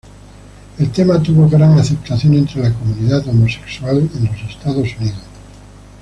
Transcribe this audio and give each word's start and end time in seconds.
El 0.79 0.91
tema 0.91 1.21
tuvo 1.21 1.47
gran 1.47 1.77
aceptación 1.77 2.33
entre 2.33 2.63
la 2.63 2.73
comunidad 2.73 3.21
homosexual 3.27 3.97
en 3.99 4.25
los 4.25 4.49
Estados 4.49 4.87
Unidos. 4.99 5.21